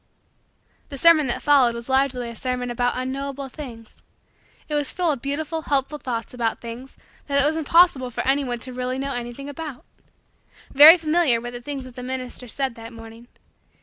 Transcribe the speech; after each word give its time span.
The 0.89 0.97
sermon 0.97 1.27
that 1.27 1.43
followed 1.43 1.75
was 1.75 1.87
largely 1.87 2.27
a 2.31 2.35
sermon 2.35 2.71
about 2.71 2.93
unknowable 2.97 3.49
things. 3.49 4.01
It 4.67 4.73
was 4.73 4.91
full 4.91 5.11
of 5.11 5.21
beautiful, 5.21 5.61
helpful, 5.61 5.99
thoughts 5.99 6.33
about 6.33 6.59
things 6.59 6.97
that 7.27 7.39
it 7.39 7.45
was 7.45 7.55
impossible 7.55 8.09
for 8.09 8.25
anyone 8.27 8.57
to 8.61 8.73
really 8.73 8.97
know 8.97 9.13
anything 9.13 9.47
about. 9.47 9.85
Very 10.71 10.97
familiar 10.97 11.39
were 11.39 11.51
the 11.51 11.61
things 11.61 11.83
that 11.83 11.95
the 11.95 12.01
minister 12.01 12.47
said 12.47 12.73
that 12.73 12.91
morning. 12.91 13.27